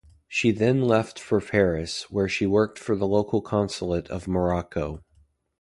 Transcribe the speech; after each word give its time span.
She 0.27 0.49
then 0.51 0.81
left 0.81 1.19
for 1.19 1.39
Paris, 1.39 2.09
where 2.09 2.27
she 2.27 2.47
worked 2.47 2.79
for 2.79 2.95
the 2.95 3.05
local 3.05 3.39
consulate 3.39 4.07
of 4.09 4.27
Morocco. 4.27 5.03